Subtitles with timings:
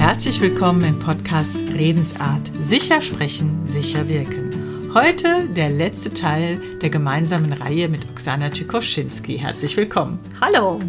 [0.00, 2.50] Herzlich willkommen im Podcast Redensart.
[2.62, 4.94] Sicher sprechen, sicher wirken.
[4.94, 9.36] Heute der letzte Teil der gemeinsamen Reihe mit Oksana Tschikowschinski.
[9.36, 10.18] Herzlich willkommen.
[10.40, 10.80] Hallo.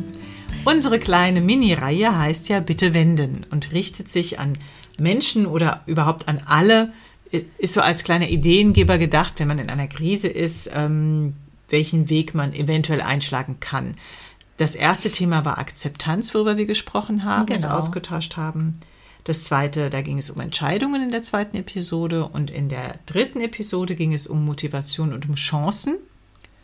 [0.63, 4.57] Unsere kleine Mini-Reihe heißt ja Bitte wenden und richtet sich an
[4.97, 6.93] Menschen oder überhaupt an alle,
[7.29, 11.33] ist so als kleiner Ideengeber gedacht, wenn man in einer Krise ist, ähm,
[11.67, 13.93] welchen Weg man eventuell einschlagen kann.
[14.55, 17.55] Das erste Thema war Akzeptanz, worüber wir gesprochen haben, genau.
[17.55, 18.79] uns ausgetauscht haben.
[19.23, 23.41] Das zweite, da ging es um Entscheidungen in der zweiten Episode und in der dritten
[23.41, 25.97] Episode ging es um Motivation und um Chancen.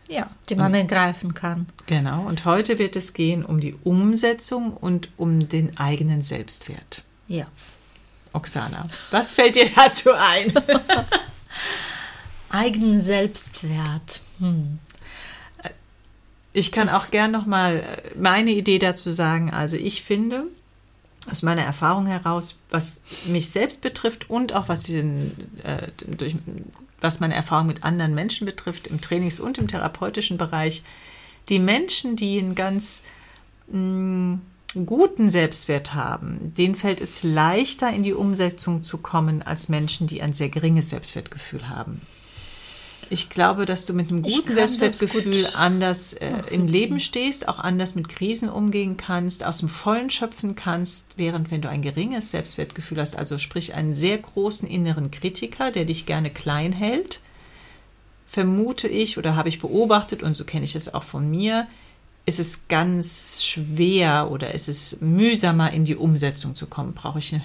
[0.07, 1.67] Ja, die man und, ergreifen kann.
[1.85, 7.03] Genau, und heute wird es gehen um die Umsetzung und um den eigenen Selbstwert.
[7.27, 7.45] Ja.
[8.33, 10.53] Oksana, was fällt dir dazu ein?
[12.49, 14.21] eigenen Selbstwert.
[14.39, 14.79] Hm.
[16.53, 17.83] Ich kann das auch gern noch mal
[18.17, 19.51] meine Idee dazu sagen.
[19.51, 20.45] Also ich finde,
[21.29, 25.31] aus meiner Erfahrung heraus, was mich selbst betrifft und auch was, den,
[25.63, 26.35] äh, durch,
[27.01, 30.83] was meine Erfahrung mit anderen Menschen betrifft, im Trainings- und im therapeutischen Bereich,
[31.49, 33.03] die Menschen, die einen ganz
[33.71, 34.41] mh, mm,
[34.85, 40.21] guten Selbstwert haben, denen fällt es leichter, in die Umsetzung zu kommen, als Menschen, die
[40.21, 42.01] ein sehr geringes Selbstwertgefühl haben.
[43.09, 47.59] Ich glaube, dass du mit einem guten Selbstwertgefühl gut anders äh, im Leben stehst, auch
[47.59, 52.31] anders mit Krisen umgehen kannst, aus dem Vollen schöpfen kannst, während wenn du ein geringes
[52.31, 57.21] Selbstwertgefühl hast, also sprich einen sehr großen inneren Kritiker, der dich gerne klein hält,
[58.27, 61.67] vermute ich oder habe ich beobachtet und so kenne ich es auch von mir,
[62.25, 66.93] ist es ganz schwer oder ist es mühsamer in die Umsetzung zu kommen.
[66.93, 67.43] Brauche ich eine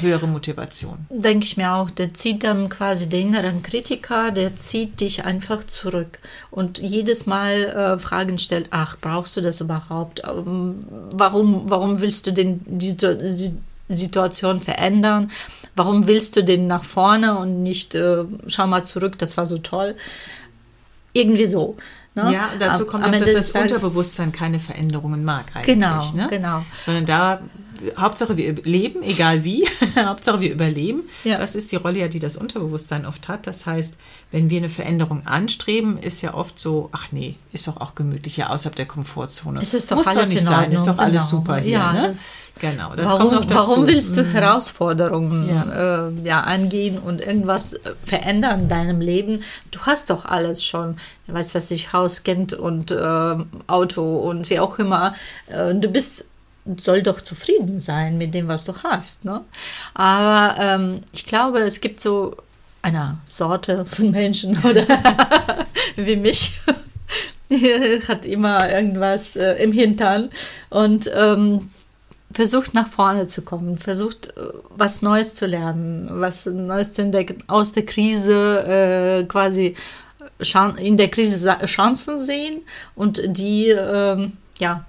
[0.00, 1.06] höhere Motivation.
[1.10, 1.90] Denke ich mir auch.
[1.90, 6.18] Der zieht dann quasi den inneren Kritiker, der zieht dich einfach zurück
[6.50, 10.22] und jedes Mal äh, Fragen stellt, ach, brauchst du das überhaupt?
[10.26, 13.52] Ähm, warum, warum willst du denn diese
[13.88, 15.28] Situation verändern?
[15.74, 19.58] Warum willst du den nach vorne und nicht, äh, schau mal zurück, das war so
[19.58, 19.94] toll?
[21.12, 21.76] Irgendwie so.
[22.14, 22.32] Ne?
[22.32, 25.74] Ja, dazu kommt auch, dass das Unterbewusstsein keine Veränderungen mag eigentlich.
[25.74, 26.26] Genau, ne?
[26.28, 26.62] genau.
[26.78, 27.40] Sondern da
[27.96, 29.66] Hauptsache wir leben, egal wie,
[29.96, 31.02] Hauptsache wir überleben.
[31.24, 31.38] Ja.
[31.38, 33.46] Das ist die Rolle ja, die das Unterbewusstsein oft hat.
[33.46, 33.98] Das heißt,
[34.30, 38.36] wenn wir eine Veränderung anstreben, ist ja oft so, ach nee, ist doch auch gemütlich
[38.36, 39.60] hier außerhalb der Komfortzone.
[39.60, 41.02] Es ist doch Muss alles doch nicht sein, ist doch genau.
[41.02, 41.72] alles super hier.
[41.72, 42.08] Ja, ne?
[42.08, 43.70] das, genau, das warum, kommt noch dazu.
[43.72, 44.32] Warum willst du mhm.
[44.32, 46.08] Herausforderungen ja.
[46.08, 49.42] Äh, ja, angehen und irgendwas verändern in deinem Leben?
[49.70, 50.96] Du hast doch alles schon.
[51.26, 55.14] Weißt was ich, Haus, Kind und äh, Auto und wie auch immer.
[55.46, 56.26] Äh, du bist
[56.76, 59.24] soll doch zufrieden sein mit dem, was du hast.
[59.24, 59.40] Ne?
[59.94, 62.36] Aber ähm, ich glaube, es gibt so
[62.82, 64.86] eine Sorte von Menschen oder
[65.96, 66.60] wie mich.
[68.08, 70.30] hat immer irgendwas äh, im Hintern
[70.70, 71.68] und ähm,
[72.32, 74.40] versucht nach vorne zu kommen, versucht äh,
[74.70, 79.76] was Neues zu lernen, was Neues zu entdecken, aus der Krise äh, quasi
[80.78, 82.62] in der Krise Chancen sehen
[82.94, 84.84] und die ähm, ja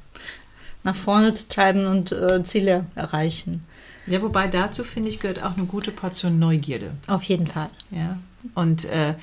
[0.84, 3.66] nach vorne zu treiben und äh, Ziele erreichen.
[4.06, 6.92] Ja, wobei dazu finde ich gehört auch eine gute Portion Neugierde.
[7.08, 7.70] Auf jeden Fall.
[7.92, 8.18] Ja.
[8.54, 9.16] Und äh,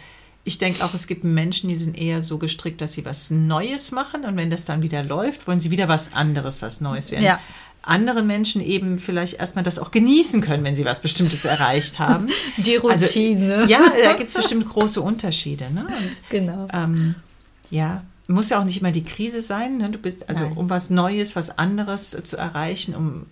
[0.45, 3.93] ich denke auch, es gibt Menschen, die sind eher so gestrickt, dass sie was Neues
[3.93, 7.25] machen und wenn das dann wieder läuft, wollen sie wieder was anderes, was Neues werden.
[7.25, 7.41] Ja.
[7.83, 12.27] Andere Menschen eben vielleicht erstmal das auch genießen können, wenn sie was Bestimmtes erreicht haben.
[12.59, 13.55] Die Routine.
[13.55, 15.73] Also, ja, da gibt es bestimmt große Unterschiede.
[15.73, 15.87] Ne?
[15.87, 16.69] Und, genau.
[16.73, 17.15] Ähm,
[17.71, 19.79] ja, muss ja auch nicht immer die Krise sein.
[19.79, 19.91] Ne?
[19.91, 20.57] Du bist also, Nein.
[20.57, 23.27] um was Neues, was anderes zu erreichen, um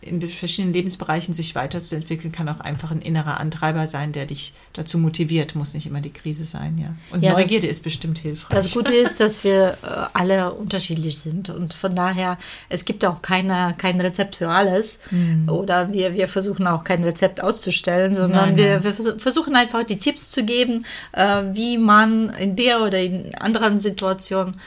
[0.00, 4.96] in verschiedenen Lebensbereichen sich weiterzuentwickeln, kann auch einfach ein innerer Antreiber sein, der dich dazu
[4.96, 5.54] motiviert.
[5.54, 6.94] Muss nicht immer die Krise sein, ja.
[7.10, 8.56] Und ja, Neugierde das, ist bestimmt hilfreich.
[8.56, 12.38] Das Gute ist, dass wir äh, alle unterschiedlich sind und von daher,
[12.68, 15.48] es gibt auch keine, kein Rezept für alles mhm.
[15.48, 19.98] oder wir, wir versuchen auch kein Rezept auszustellen, sondern nein, wir, wir versuchen einfach die
[19.98, 24.60] Tipps zu geben, äh, wie man in der oder in anderen Situationen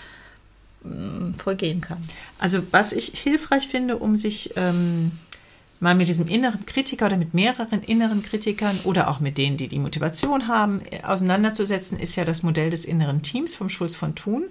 [0.84, 2.00] mm, vorgehen kann.
[2.40, 5.12] Also was ich hilfreich finde, um sich ähm,
[5.82, 9.68] mal mit diesem inneren Kritiker oder mit mehreren inneren Kritikern oder auch mit denen, die
[9.68, 14.46] die Motivation haben, auseinanderzusetzen, ist ja das Modell des inneren Teams vom Schulz von Thun.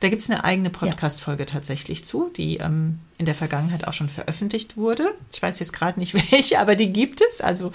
[0.00, 1.46] Da gibt es eine eigene Podcast-Folge ja.
[1.46, 5.08] tatsächlich zu, die ähm, in der Vergangenheit auch schon veröffentlicht wurde.
[5.32, 7.40] Ich weiß jetzt gerade nicht welche, aber die gibt es.
[7.40, 7.72] Also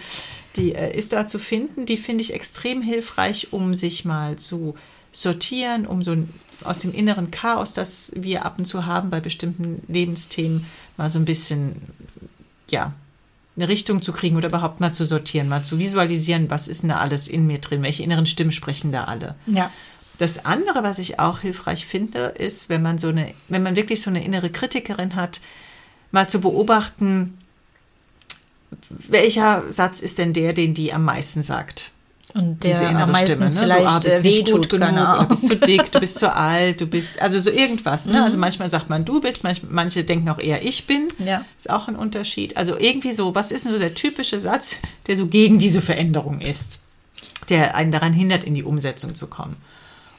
[0.56, 1.86] die äh, ist da zu finden.
[1.86, 4.76] Die finde ich extrem hilfreich, um sich mal zu
[5.12, 6.16] sortieren, um so
[6.64, 10.66] aus dem inneren Chaos, das wir ab und zu haben bei bestimmten Lebensthemen,
[10.96, 11.76] mal so ein bisschen
[12.70, 12.94] ja,
[13.56, 16.90] eine Richtung zu kriegen oder überhaupt mal zu sortieren, mal zu visualisieren, was ist denn
[16.90, 19.36] da alles in mir drin, welche inneren Stimmen sprechen da alle.
[19.46, 19.72] Ja.
[20.18, 24.02] Das andere, was ich auch hilfreich finde, ist, wenn man so eine, wenn man wirklich
[24.02, 25.42] so eine innere Kritikerin hat,
[26.12, 27.38] mal zu beobachten,
[28.90, 31.92] welcher Satz ist denn der, den die am meisten sagt?
[32.34, 33.60] Und der Diese innere am meisten Stimme, ne?
[33.62, 36.82] vielleicht so, ah, bist nicht gut genug, du bist zu dick, du bist zu alt,
[36.82, 38.06] du bist, also so irgendwas.
[38.06, 38.14] Ne?
[38.14, 38.26] Also mhm.
[38.32, 41.10] Also manchmal sagt man du bist, manch, manche denken auch eher ich bin.
[41.20, 41.46] Ja.
[41.58, 42.56] Ist auch ein Unterschied.
[42.56, 46.40] Also irgendwie so, was ist denn so der typische Satz, der so gegen diese Veränderung
[46.40, 46.80] ist,
[47.50, 49.58] der einen daran hindert, in die Umsetzung zu kommen?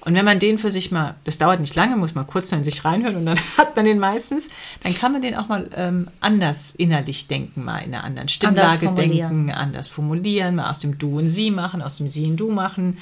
[0.04, 2.64] Und wenn man den für sich mal, das dauert nicht lange, muss man kurz in
[2.64, 4.50] sich reinhören und dann hat man den meistens,
[4.82, 8.88] dann kann man den auch mal ähm, anders innerlich denken, mal in einer anderen Stimmlage
[8.88, 12.36] anders denken, anders formulieren, mal aus dem Du und Sie machen, aus dem Sie und
[12.36, 12.98] Du machen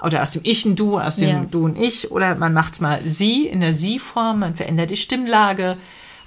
[0.00, 1.46] oder aus dem Ich und Du, aus dem ja.
[1.50, 4.96] Du und Ich oder man macht es mal Sie in der Sie-Form, man verändert die
[4.96, 5.76] Stimmlage.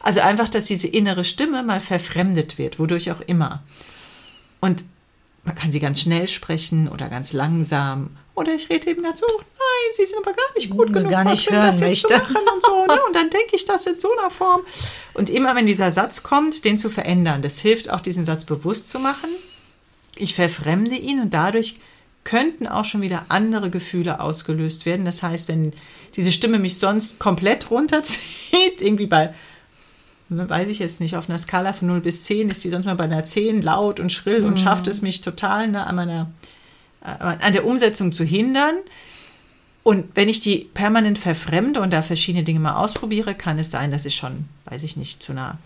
[0.01, 3.63] Also einfach, dass diese innere Stimme mal verfremdet wird, wodurch auch immer.
[4.59, 4.83] Und
[5.47, 9.93] man kann sie ganz schnell sprechen oder ganz langsam oder ich rede eben dazu, nein,
[9.93, 12.63] sie sind aber gar nicht gut genug, gar nicht hören das jetzt zu machen und
[12.63, 12.85] so.
[12.85, 12.99] Ne?
[13.07, 14.61] Und dann denke ich das in so einer Form.
[15.15, 18.89] Und immer wenn dieser Satz kommt, den zu verändern, das hilft auch, diesen Satz bewusst
[18.89, 19.29] zu machen.
[20.17, 21.79] Ich verfremde ihn und dadurch
[22.25, 25.05] könnten auch schon wieder andere Gefühle ausgelöst werden.
[25.05, 25.73] Das heißt, wenn
[26.15, 28.21] diese Stimme mich sonst komplett runterzieht,
[28.81, 29.33] irgendwie bei,
[30.29, 32.95] weiß ich jetzt nicht, auf einer Skala von 0 bis 10 ist sie sonst mal
[32.95, 34.47] bei einer 10 laut und schrill mhm.
[34.47, 36.31] und schafft es mich total ne, an meiner
[37.01, 38.75] äh, an der Umsetzung zu hindern.
[39.83, 43.89] Und wenn ich die permanent verfremde und da verschiedene Dinge mal ausprobiere, kann es sein,
[43.89, 45.57] dass ich schon, weiß ich nicht, zu einer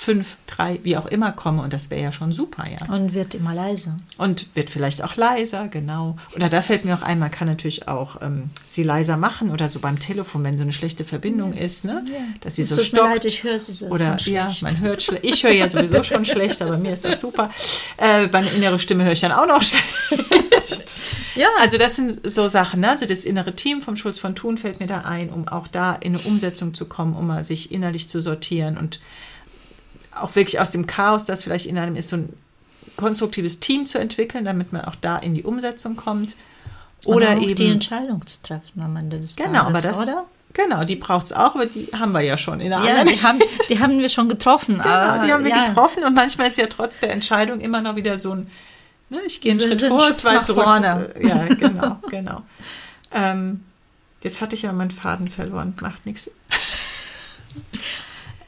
[0.00, 2.90] fünf, drei, wie auch immer komme und das wäre ja schon super, ja.
[2.90, 3.98] Und wird immer leiser.
[4.16, 6.16] Und wird vielleicht auch leiser, genau.
[6.34, 9.68] Oder da fällt mir auch ein, man kann natürlich auch ähm, sie leiser machen oder
[9.68, 11.60] so beim Telefon, wenn so eine schlechte Verbindung ja.
[11.60, 12.02] ist, ne?
[12.10, 12.20] Ja.
[12.40, 13.12] Dass sie das so stockt.
[13.12, 15.22] Leid, ich höre sie so Oder ja, man hört schlecht.
[15.26, 17.50] Ich höre ja sowieso schon schlecht, aber mir ist das super.
[17.98, 19.84] Äh, meine innere Stimme höre ich dann auch noch schlecht.
[21.36, 21.48] Ja.
[21.58, 22.90] Also das sind so Sachen, ne?
[22.90, 25.94] Also das innere Team vom Schulz von Thun fällt mir da ein, um auch da
[25.94, 29.00] in eine Umsetzung zu kommen, um mal sich innerlich zu sortieren und
[30.22, 32.32] auch wirklich aus dem Chaos, das vielleicht in einem ist, so ein
[32.96, 36.36] konstruktives Team zu entwickeln, damit man auch da in die Umsetzung kommt.
[37.04, 40.26] Oder eben die Entscheidung zu treffen am Ende des genau, Tages, aber das, oder?
[40.52, 43.22] Genau, die braucht es auch, aber die haben wir ja schon in der Ja, die
[43.22, 43.38] haben,
[43.68, 44.74] die haben wir schon getroffen.
[44.82, 45.64] genau, aber, die haben wir ja.
[45.64, 48.50] getroffen und manchmal ist ja trotz der Entscheidung immer noch wieder so ein,
[49.08, 50.64] ne, ich gehe einen Schritt vor, einen zwei zurück.
[50.64, 51.14] Vorne.
[51.22, 52.42] Ja, genau, genau.
[53.12, 53.64] Ähm,
[54.22, 56.30] jetzt hatte ich ja meinen Faden verloren, macht nichts.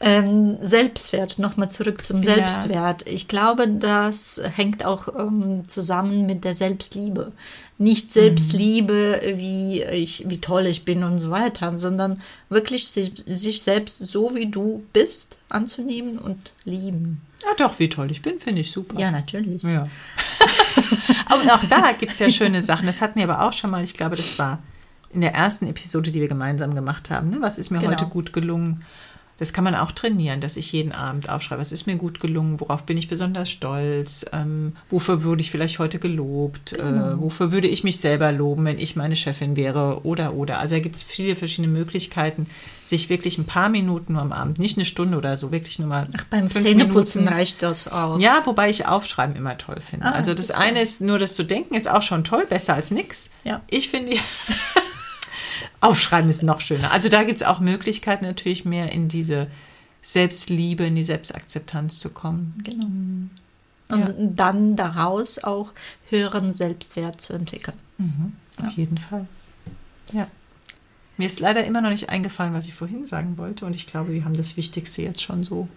[0.05, 3.07] Ähm, Selbstwert, nochmal zurück zum Selbstwert.
[3.07, 3.13] Ja.
[3.13, 7.31] Ich glaube, das hängt auch ähm, zusammen mit der Selbstliebe.
[7.79, 8.13] Nicht mhm.
[8.13, 9.39] Selbstliebe, mhm.
[9.39, 14.35] wie, ich, wie toll ich bin und so weiter, sondern wirklich sich, sich selbst so
[14.35, 17.21] wie du bist anzunehmen und lieben.
[17.45, 18.99] Ja, doch, wie toll ich bin, finde ich super.
[18.99, 19.63] Ja, natürlich.
[19.63, 19.83] Ja.
[21.43, 22.87] und auch da gibt es ja schöne Sachen.
[22.87, 24.59] Das hatten wir aber auch schon mal, ich glaube, das war
[25.11, 27.31] in der ersten Episode, die wir gemeinsam gemacht haben.
[27.31, 27.37] Ne?
[27.41, 27.93] Was ist mir genau.
[27.93, 28.85] heute gut gelungen?
[29.43, 32.61] Das kann man auch trainieren, dass ich jeden Abend aufschreibe, was ist mir gut gelungen,
[32.61, 37.09] worauf bin ich besonders stolz, ähm, wofür würde ich vielleicht heute gelobt, äh, genau.
[37.09, 40.61] äh, wofür würde ich mich selber loben, wenn ich meine Chefin wäre oder oder.
[40.61, 42.47] Also da gibt es viele verschiedene Möglichkeiten,
[42.85, 45.89] sich wirklich ein paar Minuten nur am Abend, nicht eine Stunde oder so, wirklich nur
[45.89, 46.07] mal.
[46.17, 47.37] Ach, beim Zähneputzen Minuten.
[47.37, 48.21] reicht das auch.
[48.21, 50.07] Ja, wobei ich Aufschreiben immer toll finde.
[50.07, 52.75] Ah, also das, das eine ist nur das zu denken, ist auch schon toll, besser
[52.75, 53.33] als nichts.
[53.43, 53.61] Ja.
[53.69, 54.13] Ich finde.
[55.83, 56.93] Aufschreiben ist noch schöner.
[56.93, 59.49] Also da gibt es auch Möglichkeiten, natürlich mehr in diese
[60.01, 62.57] Selbstliebe, in die Selbstakzeptanz zu kommen.
[62.63, 62.87] Genau.
[62.87, 64.15] Und ja.
[64.19, 65.73] dann daraus auch
[66.09, 67.77] höheren Selbstwert zu entwickeln.
[67.99, 68.71] Mhm, auf ja.
[68.77, 69.27] jeden Fall.
[70.13, 70.29] Ja.
[71.17, 73.67] Mir ist leider immer noch nicht eingefallen, was ich vorhin sagen wollte.
[73.67, 75.69] Und ich glaube, wir haben das Wichtigste jetzt schon so.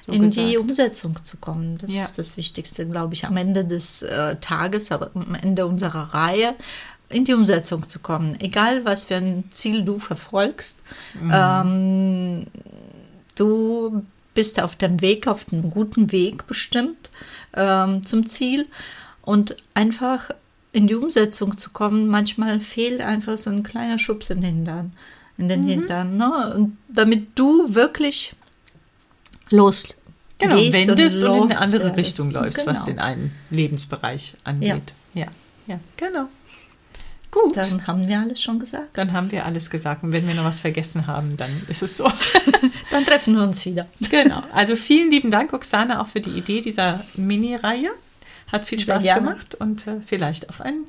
[0.00, 0.48] so in gesagt.
[0.48, 1.78] die Umsetzung zu kommen.
[1.78, 2.02] Das ja.
[2.02, 6.56] ist das Wichtigste, glaube ich, am Ende des äh, Tages, aber am Ende unserer Reihe
[7.10, 8.38] in die Umsetzung zu kommen.
[8.40, 10.82] Egal, was für ein Ziel du verfolgst,
[11.20, 11.30] mhm.
[11.32, 12.46] ähm,
[13.36, 17.10] du bist auf dem Weg, auf einem guten Weg bestimmt
[17.54, 18.66] ähm, zum Ziel
[19.22, 20.30] und einfach
[20.72, 22.08] in die Umsetzung zu kommen.
[22.08, 24.92] Manchmal fehlt einfach so ein kleiner Schubs in den Hintern.
[25.38, 25.68] In den mhm.
[25.68, 26.54] Hintern ne?
[26.54, 28.34] Und damit du wirklich
[29.50, 29.94] los
[30.38, 32.70] Genau, wendest und, und, in eine andere Richtung läufst, genau.
[32.70, 34.94] was den einen Lebensbereich angeht.
[35.14, 35.26] Ja, ja,
[35.66, 36.28] ja genau.
[37.30, 37.56] Gut.
[37.56, 38.96] Dann haben wir alles schon gesagt.
[38.96, 40.02] Dann haben wir alles gesagt.
[40.02, 42.10] Und wenn wir noch was vergessen haben, dann ist es so.
[42.90, 43.86] dann treffen wir uns wieder.
[44.10, 44.42] Genau.
[44.52, 47.90] Also vielen lieben Dank, Oksana, auch für die Idee dieser Mini-Reihe.
[48.50, 50.84] Hat viel Spaß gemacht und äh, vielleicht auf ein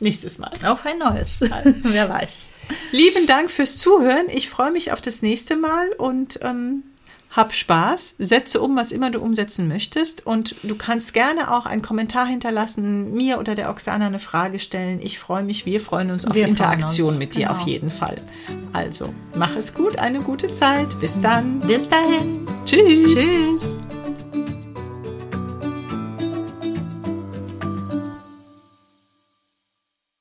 [0.00, 0.52] nächstes Mal.
[0.64, 1.40] Auf ein neues.
[1.82, 2.48] Wer weiß.
[2.92, 4.26] Lieben Dank fürs Zuhören.
[4.32, 6.84] Ich freue mich auf das nächste Mal und ähm,
[7.36, 11.82] hab Spaß, setze um, was immer du umsetzen möchtest und du kannst gerne auch einen
[11.82, 15.00] Kommentar hinterlassen, mir oder der Oksana eine Frage stellen.
[15.02, 17.18] Ich freue mich, wir freuen uns auf wir Interaktion uns.
[17.18, 17.52] mit dir genau.
[17.52, 18.16] auf jeden Fall.
[18.72, 20.98] Also, mach es gut, eine gute Zeit.
[21.00, 21.60] Bis dann.
[21.60, 22.46] Bis dahin.
[22.64, 23.14] Tschüss.
[23.14, 23.85] Tschüss.